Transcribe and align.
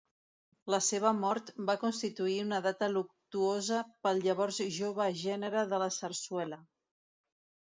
La 0.73 0.77
seva 0.85 1.09
mort 1.17 1.51
va 1.67 1.75
constituir 1.83 2.37
una 2.45 2.61
data 2.67 2.89
luctuosa 2.93 3.83
pel 4.07 4.23
llavors 4.25 4.63
jove 4.79 5.09
gènere 5.21 5.65
de 5.77 5.83
la 5.87 5.91
sarsuela. 6.01 6.61